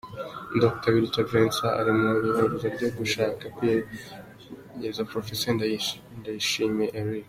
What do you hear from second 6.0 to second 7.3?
Ndayishimiye Eric